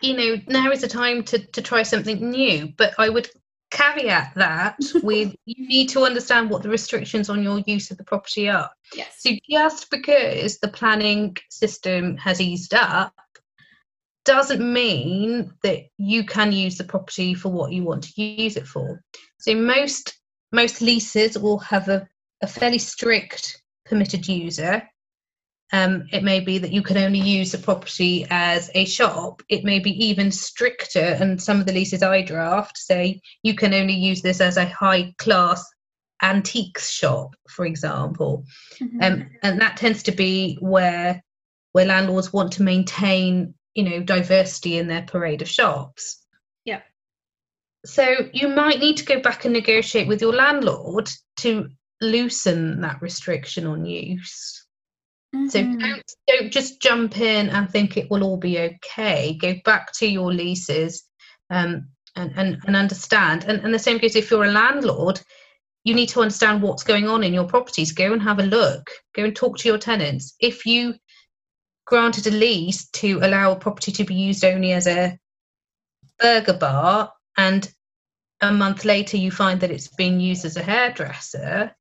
[0.00, 3.28] you know, now is the time to, to try something new, but I would
[3.74, 8.04] caveat that with you need to understand what the restrictions on your use of the
[8.04, 8.70] property are.
[8.94, 9.16] Yes.
[9.18, 13.12] So just because the planning system has eased up
[14.24, 18.66] doesn't mean that you can use the property for what you want to use it
[18.66, 19.02] for.
[19.38, 20.18] So most
[20.52, 22.08] most leases will have a,
[22.40, 24.88] a fairly strict permitted user
[25.72, 29.42] um, it may be that you can only use the property as a shop.
[29.48, 33.74] It may be even stricter, and some of the leases I draft say you can
[33.74, 35.64] only use this as a high class
[36.22, 38.44] antiques shop, for example.
[38.80, 39.02] Mm-hmm.
[39.02, 41.22] Um, and that tends to be where
[41.72, 46.24] where landlords want to maintain, you know, diversity in their parade of shops.
[46.64, 46.82] Yeah.
[47.84, 51.68] So you might need to go back and negotiate with your landlord to
[52.00, 54.63] loosen that restriction on use.
[55.34, 55.48] Mm-hmm.
[55.48, 59.36] So don't, don't just jump in and think it will all be okay.
[59.40, 61.04] Go back to your leases
[61.50, 63.44] um, and, and, and understand.
[63.44, 65.20] And, and the same goes if you're a landlord,
[65.84, 67.92] you need to understand what's going on in your properties.
[67.92, 68.90] Go and have a look.
[69.14, 70.34] Go and talk to your tenants.
[70.40, 70.94] If you
[71.86, 75.18] granted a lease to allow a property to be used only as a
[76.18, 77.70] burger bar and
[78.40, 81.74] a month later you find that it's being used as a hairdresser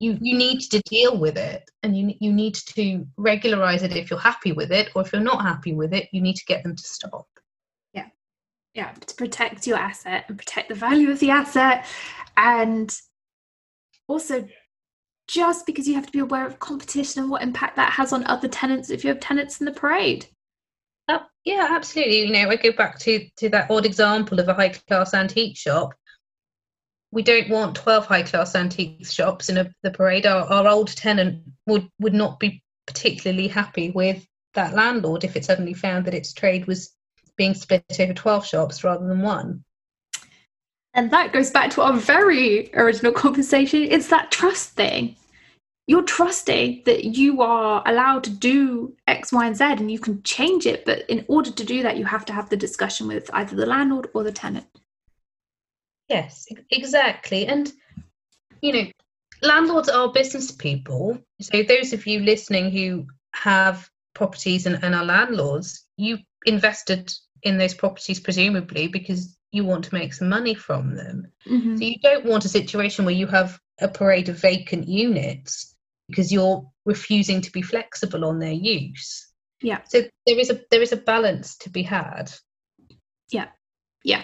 [0.00, 4.10] you you need to deal with it and you you need to regularize it if
[4.10, 6.62] you're happy with it or if you're not happy with it you need to get
[6.64, 7.28] them to stop.
[7.92, 8.06] Yeah.
[8.74, 11.86] Yeah to protect your asset and protect the value of the asset
[12.36, 12.98] and
[14.08, 14.48] also
[15.28, 18.26] just because you have to be aware of competition and what impact that has on
[18.26, 20.26] other tenants if you have tenants in the parade.
[21.08, 22.20] Uh, yeah absolutely.
[22.22, 25.58] You know i go back to to that odd example of a high class antique
[25.58, 25.94] shop
[27.12, 30.26] we don't want 12 high class antique shops in a, the parade.
[30.26, 35.44] Our, our old tenant would, would not be particularly happy with that landlord if it
[35.44, 36.92] suddenly found that its trade was
[37.36, 39.64] being split over 12 shops rather than one.
[40.94, 43.82] And that goes back to our very original conversation.
[43.82, 45.16] It's that trust thing.
[45.86, 50.22] You're trusting that you are allowed to do X, Y, and Z and you can
[50.22, 50.84] change it.
[50.84, 53.66] But in order to do that, you have to have the discussion with either the
[53.66, 54.66] landlord or the tenant.
[56.10, 57.46] Yes, exactly.
[57.46, 57.72] And,
[58.60, 58.84] you know,
[59.42, 61.18] landlords are business people.
[61.40, 67.56] So, those of you listening who have properties and, and are landlords, you invested in
[67.56, 71.30] those properties presumably because you want to make some money from them.
[71.48, 71.76] Mm-hmm.
[71.76, 75.76] So, you don't want a situation where you have a parade of vacant units
[76.08, 79.28] because you're refusing to be flexible on their use.
[79.62, 79.80] Yeah.
[79.88, 82.32] So there is a there is a balance to be had.
[83.30, 83.48] Yeah.
[84.02, 84.22] Yeah.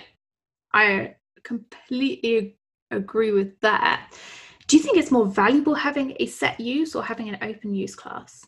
[0.72, 1.15] I
[1.46, 2.58] completely
[2.90, 4.10] agree with that.
[4.66, 7.94] Do you think it's more valuable having a set use or having an open use
[7.94, 8.44] class?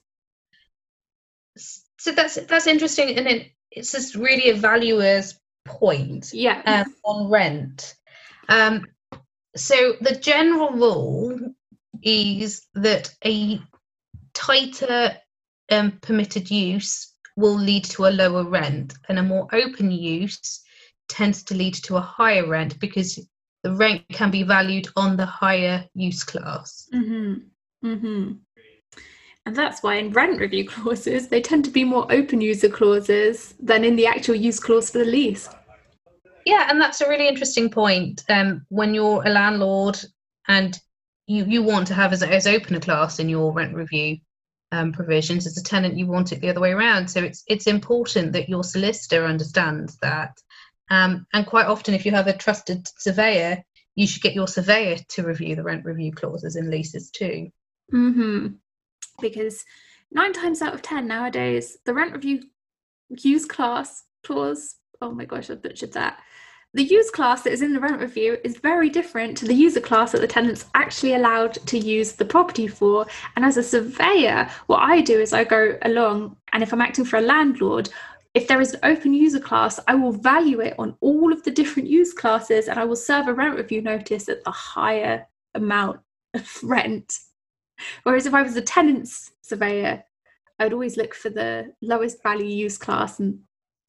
[1.57, 6.32] So that's that's interesting, and it, it's just really a valuer's point.
[6.32, 6.62] Yeah.
[6.64, 7.94] Um, on rent.
[8.49, 8.86] Um,
[9.57, 11.38] so the general rule
[12.03, 13.61] is that a
[14.34, 15.16] tighter
[15.70, 20.64] um, permitted use will lead to a lower rent, and a more open use
[21.09, 23.18] tends to lead to a higher rent because
[23.62, 26.88] the rent can be valued on the higher use class.
[26.94, 27.86] Mm-hmm.
[27.86, 28.32] Mm-hmm.
[29.46, 33.54] And that's why in rent review clauses, they tend to be more open user clauses
[33.61, 35.48] than in the actual use clause for the lease.
[36.44, 38.24] Yeah, and that's a really interesting point.
[38.28, 39.98] Um, when you're a landlord
[40.48, 40.78] and
[41.26, 44.18] you, you want to have as, as open a class in your rent review
[44.72, 47.09] um, provisions as a tenant, you want it the other way around.
[47.09, 50.36] So it's it's important that your solicitor understands that.
[50.91, 53.62] Um, and quite often, if you have a trusted surveyor,
[53.95, 57.51] you should get your surveyor to review the rent review clauses in leases too.
[57.93, 58.49] Mm-hmm.
[59.20, 59.64] Because
[60.12, 62.43] nine times out of ten nowadays, the rent review
[63.11, 64.76] use class clause.
[65.01, 66.20] Oh my gosh, I butchered that.
[66.74, 69.80] The use class that is in the rent review is very different to the user
[69.80, 73.07] class that the tenant's actually allowed to use the property for.
[73.36, 77.07] And as a surveyor, what I do is I go along, and if I'm acting
[77.07, 77.89] for a landlord,
[78.34, 81.50] if there is an open user class, I will value it on all of the
[81.50, 86.00] different use classes and I will serve a rent review notice at the higher amount
[86.34, 87.18] of rent.
[88.02, 90.04] Whereas if I was a tenant's surveyor,
[90.58, 93.40] I'd always look for the lowest value use class and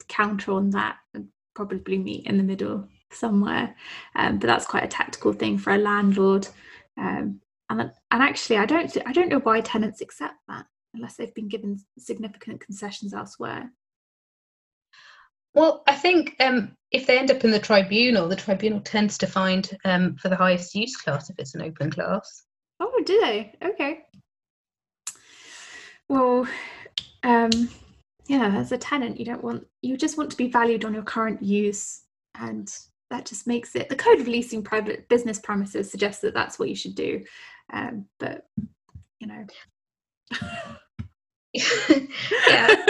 [0.08, 3.74] counter on that and probably meet in the middle somewhere.
[4.14, 6.48] Um, but that's quite a tactical thing for a landlord.
[6.96, 7.80] Um, and
[8.10, 11.78] and actually, I don't I don't know why tenants accept that unless they've been given
[11.98, 13.70] significant concessions elsewhere.
[15.54, 19.26] Well, I think um, if they end up in the tribunal, the tribunal tends to
[19.26, 22.44] find um, for the highest use class if it's an open class.
[22.78, 23.52] Oh, do they?
[23.62, 24.00] Okay.
[26.08, 26.46] Well,
[27.22, 27.50] um,
[28.26, 31.02] yeah, as a tenant, you don't want you just want to be valued on your
[31.02, 32.02] current use,
[32.36, 32.72] and
[33.10, 33.88] that just makes it.
[33.88, 37.22] The Code of Leasing Private Business Premises suggests that that's what you should do,
[37.72, 38.46] um, but
[39.18, 39.46] you know.
[41.52, 41.62] yeah,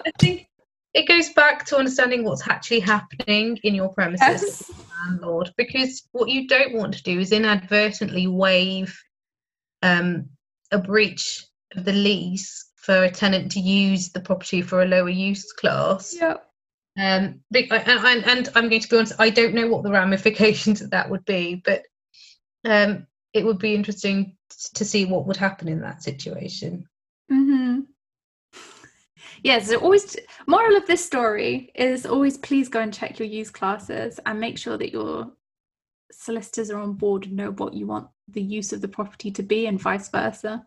[0.00, 0.48] I think
[0.94, 4.70] it goes back to understanding what's actually happening in your premises Yes.
[5.06, 8.98] landlord because what you don't want to do is inadvertently waive
[9.82, 10.28] um,
[10.70, 15.08] a breach of the lease for a tenant to use the property for a lower
[15.08, 16.36] use class yeah.
[16.98, 20.80] um, and, and, and i'm going to be honest i don't know what the ramifications
[20.80, 21.84] of that would be but
[22.64, 24.36] um, it would be interesting
[24.74, 26.86] to see what would happen in that situation
[27.30, 27.80] Mm-hmm.
[29.42, 30.16] Yes, so always
[30.46, 34.56] moral of this story is always please go and check your use classes and make
[34.56, 35.32] sure that your
[36.12, 39.42] solicitors are on board and know what you want the use of the property to
[39.42, 40.64] be and vice versa.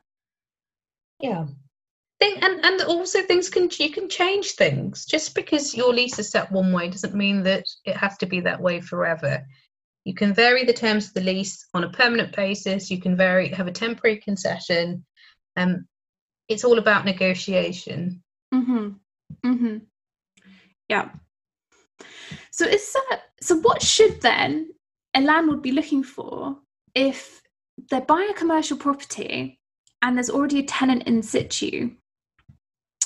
[1.21, 1.45] Yeah.
[2.21, 5.05] And and also things can you can change things.
[5.05, 8.41] Just because your lease is set one way doesn't mean that it has to be
[8.41, 9.45] that way forever.
[10.03, 12.91] You can vary the terms of the lease on a permanent basis.
[12.91, 15.05] You can vary have a temporary concession.
[15.55, 15.87] Um
[16.47, 18.23] it's all about negotiation
[18.55, 18.87] Mm-hmm.
[19.45, 19.77] Mm-hmm.
[20.89, 21.09] Yeah.
[22.51, 24.69] So is that so what should then
[25.15, 26.57] a landlord be looking for
[26.93, 27.41] if
[27.89, 29.59] they're buying a commercial property
[30.01, 31.91] and there's already a tenant in situ?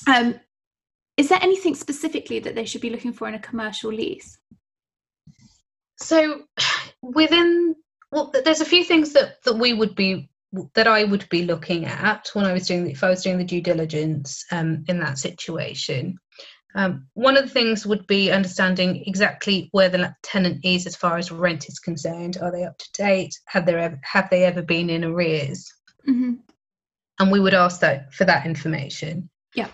[0.08, 0.40] Um,
[1.18, 4.38] is there anything specifically that they should be looking for in a commercial lease?
[6.02, 6.42] so
[7.02, 7.76] within
[8.12, 10.30] well there's a few things that that we would be
[10.74, 13.44] that I would be looking at when I was doing if I was doing the
[13.44, 16.18] due diligence um, in that situation.
[16.76, 21.18] Um, one of the things would be understanding exactly where the tenant is as far
[21.18, 22.38] as rent is concerned.
[22.42, 23.34] Are they up to date?
[23.48, 25.72] Have they ever have they ever been in arrears?
[26.08, 26.34] Mm-hmm.
[27.20, 29.30] And we would ask that for that information.
[29.56, 29.70] Yeah.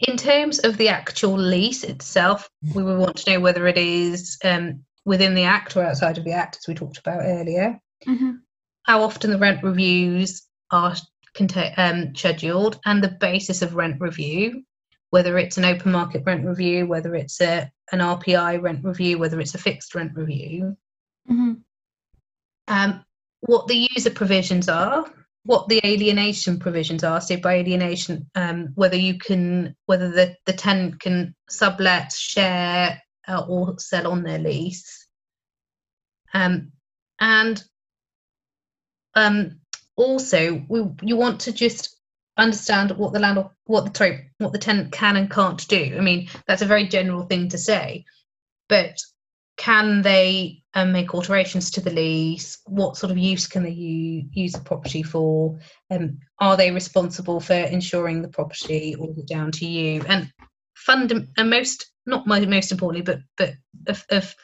[0.00, 4.38] In terms of the actual lease itself, we would want to know whether it is
[4.44, 7.78] um, within the act or outside of the act, as we talked about earlier.
[8.06, 8.32] Mm-hmm.
[8.82, 10.96] How often the rent reviews are
[11.76, 14.64] um, scheduled, and the basis of rent review,
[15.10, 19.40] whether it's an open market rent review, whether it's a an RPI rent review, whether
[19.40, 20.76] it's a fixed rent review.
[21.30, 21.52] Mm-hmm.
[22.68, 23.04] um,
[23.40, 25.06] what the user provisions are,
[25.44, 27.20] what the alienation provisions are.
[27.20, 33.44] So by alienation, um, whether you can, whether the, the tenant can sublet, share, uh,
[33.48, 35.06] or sell on their lease.
[36.34, 36.72] Um,
[37.20, 37.62] and
[39.14, 39.60] um,
[39.96, 41.96] also, we, you want to just
[42.36, 45.94] understand what the landlord what the sorry what the tenant can and can't do.
[45.96, 48.04] I mean that's a very general thing to say
[48.70, 48.96] but
[49.58, 52.58] can they um, make alterations to the lease?
[52.64, 55.58] What sort of use can they use, use the property for?
[55.90, 60.02] Um, are they responsible for ensuring the property or it down to you?
[60.08, 60.32] And
[60.74, 63.52] fund and most not most importantly but but
[63.86, 64.34] of, of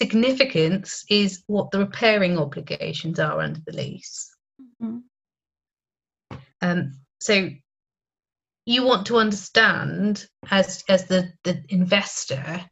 [0.00, 4.34] significance is what the repairing obligations are under the lease.
[4.82, 4.98] Mm-hmm.
[6.62, 7.50] um, so
[8.66, 12.64] you want to understand as as the the investor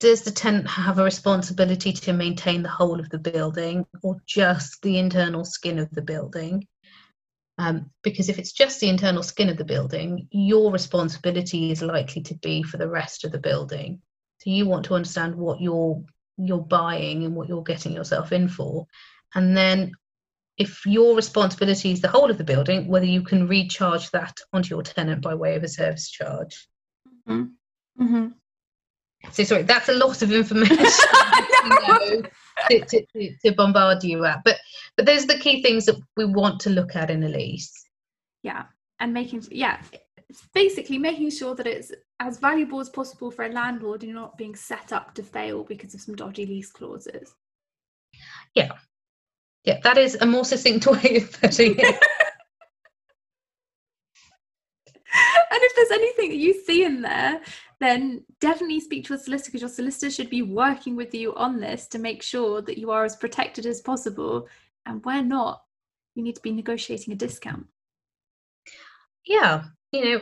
[0.00, 4.82] does the tenant have a responsibility to maintain the whole of the building or just
[4.82, 6.66] the internal skin of the building?
[7.56, 12.22] Um, because if it's just the internal skin of the building your responsibility is likely
[12.22, 14.02] to be for the rest of the building.
[14.40, 16.02] So you want to understand what you're
[16.36, 18.86] you're buying and what you're getting yourself in for
[19.34, 19.92] and then
[20.56, 24.74] if your responsibility is the whole of the building, whether you can recharge that onto
[24.74, 26.68] your tenant by way of a service charge.
[27.28, 28.04] Mm-hmm.
[28.04, 28.26] Mm-hmm.
[29.32, 32.30] So sorry, that's a lot of information to,
[32.68, 34.42] to, to, to, bombard you at.
[34.44, 34.58] But
[34.96, 37.72] but those are the key things that we want to look at in a lease.
[38.42, 38.64] Yeah,
[39.00, 39.80] and making yeah,
[40.54, 44.38] basically making sure that it's as valuable as possible for a landlord and you're not
[44.38, 47.34] being set up to fail because of some dodgy lease clauses.
[48.54, 48.72] Yeah,
[49.64, 51.78] yeah, that is a more succinct way of putting it.
[55.14, 57.40] and if there's anything that you see in there,
[57.80, 61.60] then definitely speak to a solicitor because your solicitor should be working with you on
[61.60, 64.46] this to make sure that you are as protected as possible.
[64.86, 65.62] And where not,
[66.14, 67.66] you need to be negotiating a discount.
[69.26, 69.64] Yeah,
[69.94, 70.20] you know,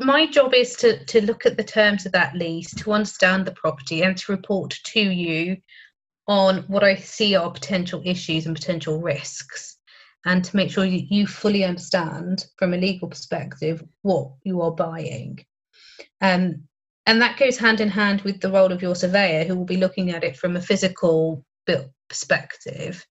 [0.00, 3.52] my job is to to look at the terms of that lease, to understand the
[3.52, 5.58] property, and to report to you
[6.26, 9.76] on what I see are potential issues and potential risks,
[10.24, 14.72] and to make sure you, you fully understand from a legal perspective what you are
[14.72, 15.44] buying.
[16.20, 16.64] Um,
[17.06, 19.76] and that goes hand in hand with the role of your surveyor, who will be
[19.76, 21.44] looking at it from a physical
[22.08, 23.04] perspective.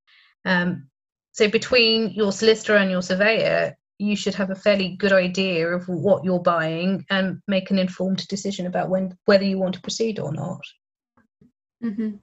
[0.46, 0.88] Um,
[1.32, 5.88] so, between your solicitor and your surveyor, you should have a fairly good idea of
[5.88, 10.20] what you're buying and make an informed decision about when whether you want to proceed
[10.20, 10.62] or not.
[11.84, 12.16] Mm-hmm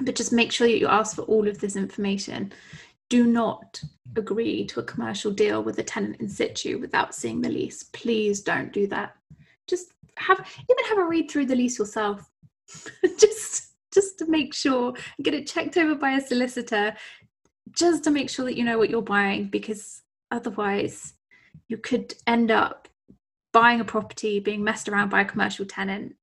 [0.00, 2.52] but just make sure that you ask for all of this information.
[3.08, 3.82] Do not
[4.16, 7.84] agree to a commercial deal with a tenant in situ without seeing the lease.
[7.84, 9.14] Please don't do that.
[9.68, 12.28] Just have even have a read through the lease yourself.
[13.18, 16.94] just just to make sure get it checked over by a solicitor
[17.72, 20.01] just to make sure that you know what you're buying because
[20.32, 21.14] otherwise
[21.68, 22.88] you could end up
[23.52, 26.16] buying a property being messed around by a commercial tenant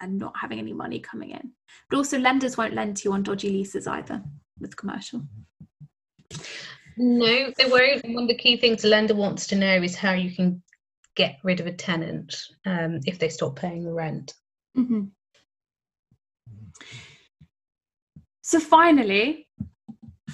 [0.00, 1.52] and not having any money coming in.
[1.88, 4.22] But also, lenders won't lend to you on dodgy leases either
[4.60, 5.22] with commercial.
[6.96, 8.04] No, they won't.
[8.04, 10.62] one of the key things a lender wants to know is how you can
[11.16, 12.34] get rid of a tenant
[12.66, 14.34] um, if they stop paying the rent.
[14.76, 15.04] Mm-hmm.
[18.42, 19.48] So finally,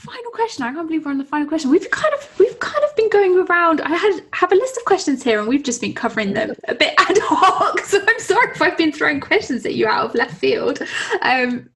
[0.01, 0.65] final question.
[0.65, 1.71] I can't believe we're on the final question.
[1.71, 3.81] We've kind of we've kind of been going around.
[3.83, 6.75] I had have a list of questions here, and we've just been covering them a
[6.75, 7.81] bit ad hoc.
[7.91, 10.81] So I'm sorry if I've been throwing questions at you out of left field.
[11.23, 11.69] Um,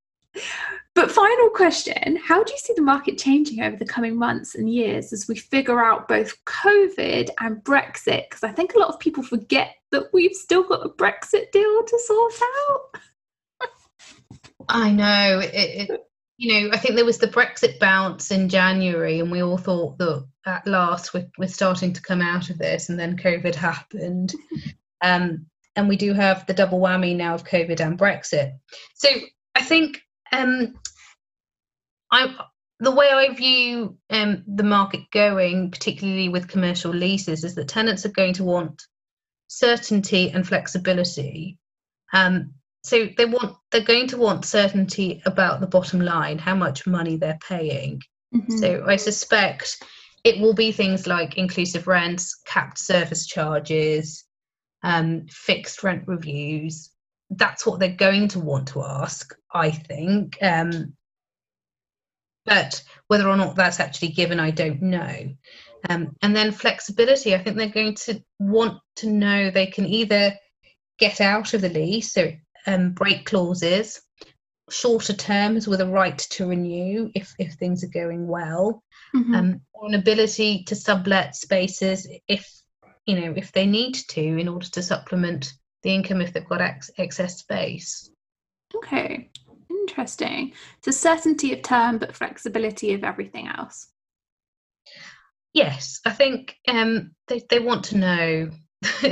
[0.95, 4.72] but final question: How do you see the market changing over the coming months and
[4.72, 8.29] years as we figure out both COVID and Brexit?
[8.31, 11.85] Because I think a lot of people forget that we've still got a Brexit deal
[11.85, 12.35] to sort
[12.68, 13.01] out.
[14.68, 16.01] I know it, it
[16.45, 19.97] you know, I think there was the Brexit bounce in January, and we all thought
[19.99, 24.34] that at last we're, we're starting to come out of this, and then COVID happened.
[25.03, 28.53] Um, and we do have the double whammy now of COVID and Brexit.
[28.95, 29.11] So
[29.55, 30.01] I think
[30.32, 30.78] um,
[32.11, 32.34] I
[32.80, 38.07] the way I view um, the market going, particularly with commercial leases, is that tenants
[38.07, 38.86] are going to want
[39.49, 41.59] certainty and flexibility.
[42.14, 42.55] Um,
[42.85, 47.16] so they want they're going to want certainty about the bottom line how much money
[47.16, 48.01] they're paying.
[48.35, 48.57] Mm-hmm.
[48.57, 49.80] so i suspect
[50.24, 54.24] it will be things like inclusive rents capped service charges
[54.85, 56.91] um, fixed rent reviews.
[57.30, 60.37] That's what they're going to want to ask i think.
[60.43, 60.95] Um,
[62.45, 65.28] but whether or not that's actually given i don't know.
[65.89, 70.35] Um, and then flexibility i think they're going to want to know they can either
[70.99, 72.32] get out of the lease so
[72.67, 74.01] um, break clauses,
[74.71, 78.83] shorter terms with a right to renew if, if things are going well,
[79.15, 79.35] mm-hmm.
[79.35, 82.49] um, or an ability to sublet spaces if
[83.07, 85.53] you know if they need to in order to supplement
[85.83, 88.11] the income if they've got ex- excess space.
[88.75, 89.31] Okay,
[89.71, 90.53] interesting.
[90.83, 93.89] So certainty of term, but flexibility of everything else.
[95.53, 98.51] Yes, I think um, they they want to know.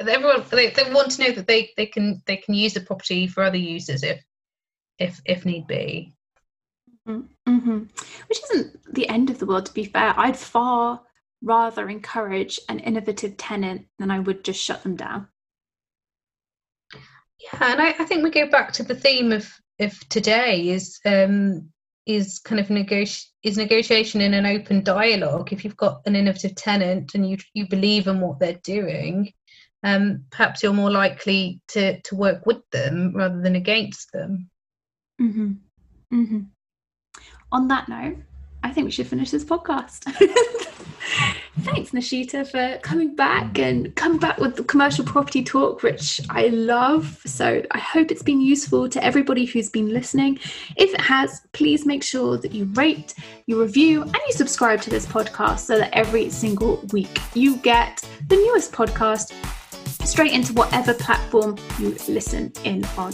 [0.00, 3.26] Everyone they, they want to know that they, they can they can use the property
[3.26, 4.22] for other uses if
[4.98, 6.14] if if need be.
[7.08, 7.78] Mm-hmm.
[8.28, 10.14] Which isn't the end of the world, to be fair.
[10.16, 11.02] I'd far
[11.42, 15.28] rather encourage an innovative tenant than I would just shut them down.
[16.94, 21.00] Yeah, and I, I think we go back to the theme of of today is
[21.04, 21.70] um,
[22.06, 25.52] is kind of negoti- is negotiation in an open dialogue.
[25.52, 29.32] If you've got an innovative tenant and you you believe in what they're doing,
[29.82, 34.48] um, perhaps you're more likely to to work with them rather than against them.
[35.20, 35.52] Mm-hmm.
[36.14, 36.40] Mm-hmm.
[37.50, 38.16] On that note,
[38.62, 40.06] I think we should finish this podcast.
[41.60, 46.48] Thanks, Nishita, for coming back and coming back with the commercial property talk, which I
[46.48, 47.20] love.
[47.26, 50.38] So I hope it's been useful to everybody who's been listening.
[50.76, 53.14] If it has, please make sure that you rate,
[53.46, 58.02] you review, and you subscribe to this podcast so that every single week you get
[58.28, 59.32] the newest podcast
[60.06, 63.12] straight into whatever platform you listen in on.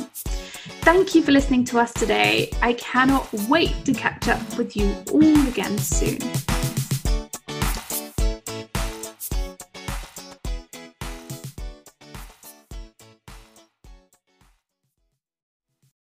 [0.83, 2.53] Thank you for listening to us today.
[2.63, 6.19] I cannot wait to catch up with you all again soon.